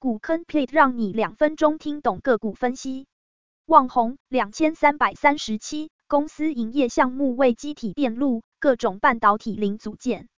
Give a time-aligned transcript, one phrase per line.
[0.00, 3.06] 股坑 plate 让你两分钟听懂个股分析。
[3.66, 10.30] 旺宏两千三百三十七，公司营业项目为积体电路、各种半导体零组件。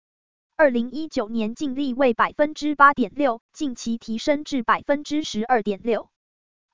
[0.57, 6.11] 二零一九年净利为百分之八点六，近期提升至百分之十二点六。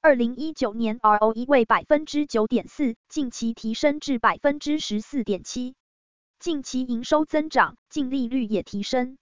[0.01, 5.75] 二零一九年 ROE 为百分之九点四，近期提升至百分之十四点七。
[6.39, 9.19] 近期营收增长，净利率也提升。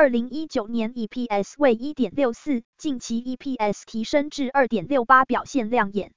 [0.00, 6.14] 二零一九年 EPS 为一点六四，近期 EPS 提升至二点六八，表现亮眼。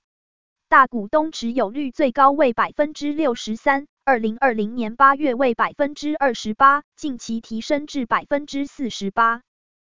[0.69, 9.41] 大股东持有率最高为百分之六十三，二零二零年八月为百分之二十八，近期提升至百分之四十八。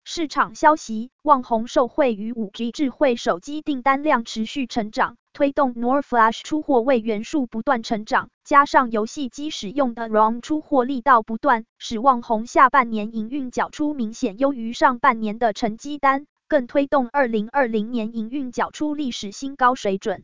[0.04, 20.24] 市场消息，旺宏受惠于五 G 智慧手机订单量持续成长，推动 NOR Flash 出货位元素不断成长，加上游戏机使用的 ROM 出货力道不断，使旺红下半年营运缴出明显优于上半年的成绩单，更推动二零二零年营运缴出历史新高水准。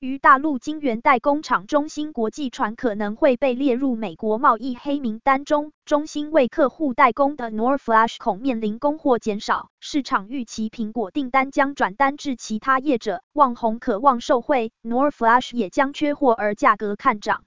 [0.00, 17.44] 于大陆晶圆代工厂中芯国际传可能会被列入美国贸易黑名单中，中芯为客户代工的 NOR Flash 恐面临供货减少，市场预期苹果订单将转单至其他业者，旺宏渴望受惠，NOR Flash 也将缺货而价格看涨。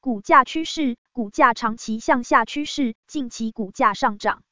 [0.00, 4.44] 股价趋势，股价长期向下趋势，近期股价上涨。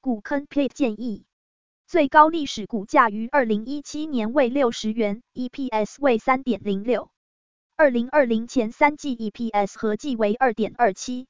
[0.00, 1.24] 股坑 plate 建议。
[1.90, 7.10] 最高历史股价于二零一七年为六十元，EPS 为三点零六。
[7.74, 11.26] 二零二零前三季 EPS 合计为二点二七。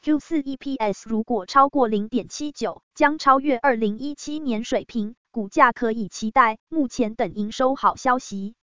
[0.00, 6.56] Q 四 EPS 如果超过零点七九，将超越二零一七年水平，股价可以期待。
[6.70, 8.54] 目前等营收好消息。